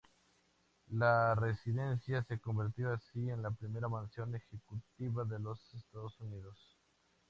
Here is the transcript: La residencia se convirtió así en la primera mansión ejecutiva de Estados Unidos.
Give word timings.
La 0.93 1.35
residencia 1.35 2.23
se 2.23 2.39
convirtió 2.39 2.91
así 2.91 3.29
en 3.29 3.43
la 3.43 3.51
primera 3.51 3.87
mansión 3.87 4.33
ejecutiva 4.33 5.25
de 5.25 5.35
Estados 5.75 6.19
Unidos. 6.21 6.75